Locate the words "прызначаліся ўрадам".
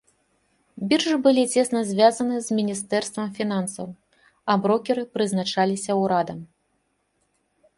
5.19-6.39